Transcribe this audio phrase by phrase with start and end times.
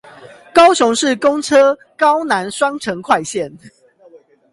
[0.51, 3.55] 高雄市公車高南雙城快線